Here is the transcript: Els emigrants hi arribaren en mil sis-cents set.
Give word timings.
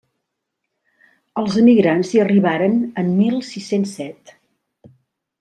Els 1.41 1.57
emigrants 1.63 2.13
hi 2.15 2.23
arribaren 2.23 2.81
en 3.03 3.13
mil 3.21 3.37
sis-cents 3.51 3.95
set. 4.01 4.35